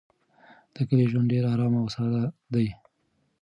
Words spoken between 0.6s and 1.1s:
د کلي